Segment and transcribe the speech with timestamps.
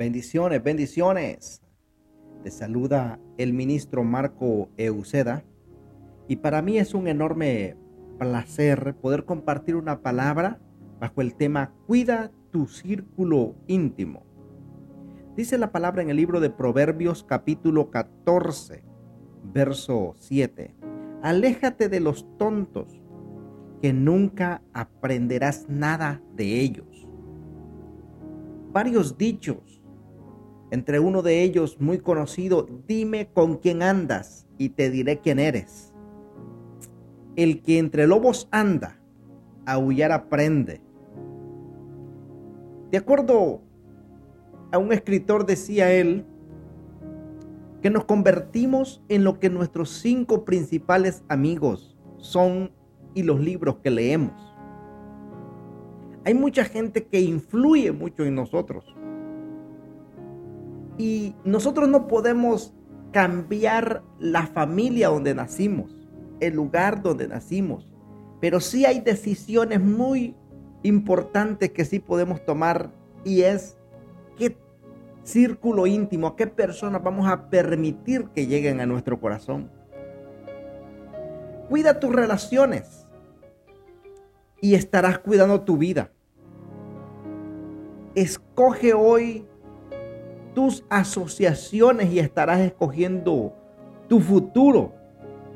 [0.00, 1.62] Bendiciones, bendiciones.
[2.42, 5.44] Te saluda el ministro Marco Euseda
[6.26, 7.76] y para mí es un enorme
[8.18, 10.58] placer poder compartir una palabra
[10.98, 14.24] bajo el tema Cuida tu círculo íntimo.
[15.36, 18.82] Dice la palabra en el libro de Proverbios capítulo 14,
[19.52, 20.76] verso 7.
[21.20, 23.02] Aléjate de los tontos,
[23.82, 27.06] que nunca aprenderás nada de ellos.
[28.72, 29.79] Varios dichos,
[30.70, 35.92] entre uno de ellos muy conocido, dime con quién andas y te diré quién eres.
[37.36, 39.00] El que entre lobos anda,
[39.66, 40.80] aullar aprende.
[42.90, 43.62] De acuerdo
[44.72, 46.24] a un escritor decía él,
[47.82, 52.72] que nos convertimos en lo que nuestros cinco principales amigos son
[53.14, 54.54] y los libros que leemos.
[56.24, 58.84] Hay mucha gente que influye mucho en nosotros.
[61.00, 62.74] Y nosotros no podemos
[63.10, 65.96] cambiar la familia donde nacimos,
[66.40, 67.90] el lugar donde nacimos.
[68.38, 70.36] Pero sí hay decisiones muy
[70.82, 72.90] importantes que sí podemos tomar
[73.24, 73.78] y es
[74.36, 74.58] qué
[75.22, 79.70] círculo íntimo, a qué personas vamos a permitir que lleguen a nuestro corazón.
[81.70, 83.06] Cuida tus relaciones
[84.60, 86.10] y estarás cuidando tu vida.
[88.14, 89.46] Escoge hoy
[90.54, 93.54] tus asociaciones y estarás escogiendo
[94.08, 94.92] tu futuro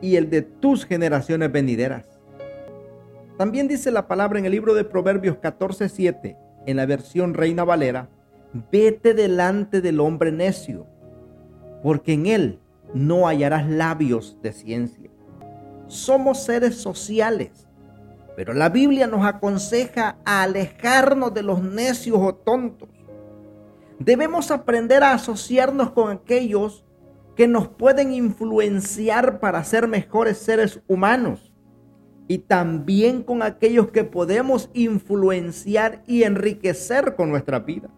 [0.00, 2.06] y el de tus generaciones venideras.
[3.36, 6.36] También dice la palabra en el libro de Proverbios 14:7,
[6.66, 8.08] en la versión Reina Valera,
[8.70, 10.86] vete delante del hombre necio,
[11.82, 12.60] porque en él
[12.94, 15.10] no hallarás labios de ciencia.
[15.88, 17.66] Somos seres sociales,
[18.36, 22.88] pero la Biblia nos aconseja a alejarnos de los necios o tontos.
[23.98, 26.84] Debemos aprender a asociarnos con aquellos
[27.36, 31.52] que nos pueden influenciar para ser mejores seres humanos
[32.26, 37.90] y también con aquellos que podemos influenciar y enriquecer con nuestra vida.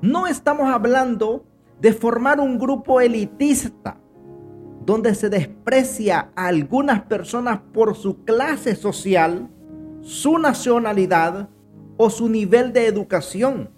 [0.00, 1.44] No estamos hablando
[1.80, 3.98] de formar un grupo elitista
[4.84, 9.48] donde se desprecia a algunas personas por su clase social,
[10.00, 11.48] su nacionalidad
[11.96, 13.70] o su nivel de educación,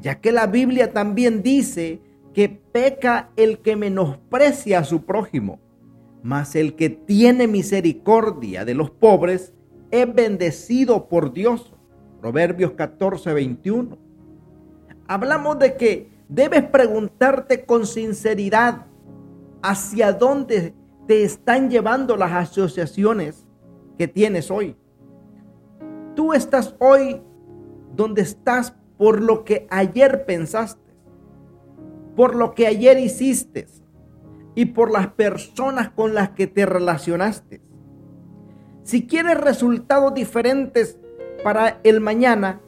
[0.00, 2.00] ya que la Biblia también dice
[2.32, 5.60] que peca el que menosprecia a su prójimo,
[6.22, 9.54] mas el que tiene misericordia de los pobres
[9.90, 11.72] es bendecido por Dios.
[12.20, 13.98] Proverbios 14, 21.
[15.06, 18.86] Hablamos de que debes preguntarte con sinceridad
[19.62, 20.74] hacia dónde
[21.06, 23.46] te están llevando las asociaciones
[23.98, 24.76] que tienes hoy.
[26.16, 27.22] Tú estás hoy
[27.94, 30.92] donde estás por lo que ayer pensaste,
[32.16, 33.66] por lo que ayer hiciste
[34.54, 37.60] y por las personas con las que te relacionaste.
[38.84, 40.98] Si quieres resultados diferentes
[41.42, 42.60] para el mañana,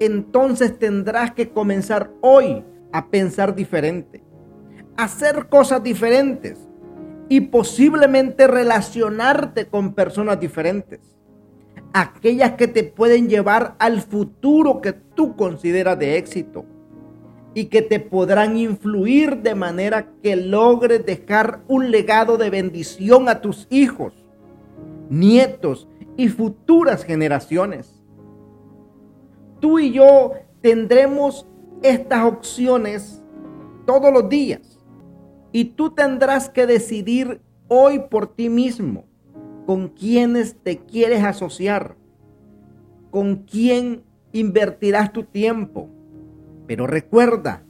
[0.00, 4.22] entonces tendrás que comenzar hoy a pensar diferente,
[4.96, 6.58] hacer cosas diferentes
[7.28, 11.00] y posiblemente relacionarte con personas diferentes.
[11.94, 16.66] Aquellas que te pueden llevar al futuro que tú consideras de éxito
[17.54, 23.40] y que te podrán influir de manera que logres dejar un legado de bendición a
[23.40, 24.12] tus hijos,
[25.08, 25.88] nietos
[26.18, 28.04] y futuras generaciones
[29.64, 31.46] tú y yo tendremos
[31.80, 33.22] estas opciones
[33.86, 34.78] todos los días.
[35.52, 39.06] Y tú tendrás que decidir hoy por ti mismo
[39.66, 41.96] con quiénes te quieres asociar,
[43.10, 45.88] con quién invertirás tu tiempo.
[46.66, 47.64] Pero recuerda,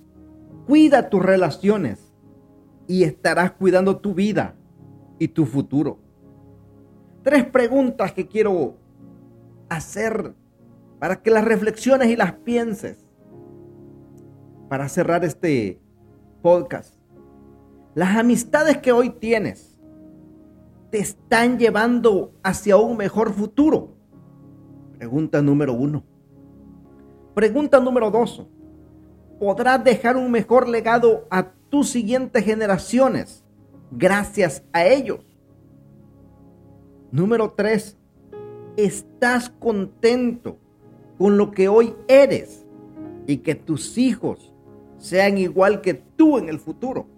[0.66, 2.12] cuida tus relaciones
[2.86, 4.54] y estarás cuidando tu vida
[5.18, 5.98] y tu futuro.
[7.22, 8.76] Tres preguntas que quiero
[9.68, 10.34] hacer
[10.98, 13.04] para que las reflexiones y las pienses.
[14.68, 15.80] Para cerrar este
[16.42, 16.94] podcast,
[17.94, 19.73] las amistades que hoy tienes
[20.94, 23.96] te están llevando hacia un mejor futuro.
[24.96, 26.04] Pregunta número uno.
[27.34, 28.46] Pregunta número dos.
[29.40, 33.42] ¿Podrás dejar un mejor legado a tus siguientes generaciones
[33.90, 35.18] gracias a ellos?
[37.10, 37.98] Número tres.
[38.76, 40.58] ¿Estás contento
[41.18, 42.64] con lo que hoy eres
[43.26, 44.54] y que tus hijos
[44.98, 47.08] sean igual que tú en el futuro.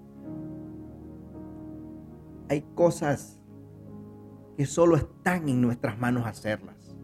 [2.49, 3.36] Hay cosas
[4.57, 6.97] que solo están en nuestras manos hacerlas.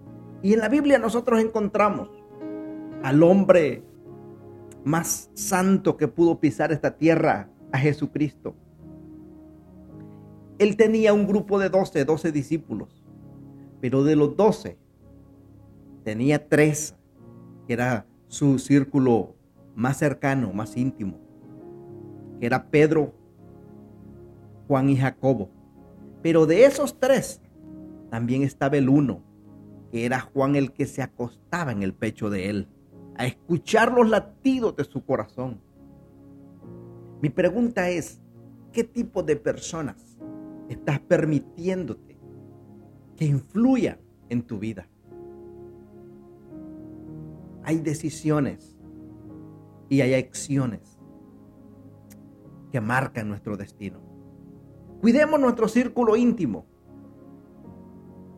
[0.42, 2.08] Y en la Biblia nosotros encontramos
[3.02, 3.82] al hombre
[4.84, 8.54] más santo que pudo pisar esta tierra, a Jesucristo.
[10.58, 13.02] Él tenía un grupo de 12, 12 discípulos,
[13.80, 14.76] pero de los 12
[16.04, 16.94] tenía tres,
[17.66, 19.34] que era su círculo
[19.74, 21.18] más cercano, más íntimo,
[22.38, 23.12] que era Pedro,
[24.68, 25.48] Juan y Jacobo.
[26.22, 27.41] Pero de esos tres,
[28.12, 29.22] también estaba el uno,
[29.90, 32.68] que era Juan el que se acostaba en el pecho de él,
[33.16, 35.62] a escuchar los latidos de su corazón.
[37.22, 38.20] Mi pregunta es,
[38.70, 40.18] ¿qué tipo de personas
[40.68, 42.18] estás permitiéndote
[43.16, 43.98] que influyan
[44.28, 44.86] en tu vida?
[47.64, 48.76] Hay decisiones
[49.88, 50.98] y hay acciones
[52.70, 54.00] que marcan nuestro destino.
[55.00, 56.66] Cuidemos nuestro círculo íntimo,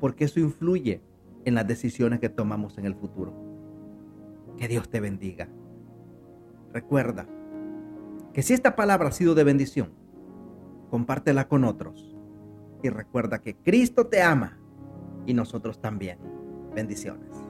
[0.05, 1.01] porque eso influye
[1.47, 3.33] en las decisiones que tomamos en el futuro.
[4.59, 5.49] Que Dios te bendiga.
[6.75, 7.27] Recuerda
[8.35, 9.95] que si esta palabra ha sido de bendición,
[10.91, 12.15] compártela con otros.
[12.83, 14.59] Y recuerda que Cristo te ama
[15.25, 16.19] y nosotros también.
[16.75, 17.44] Bendiciones.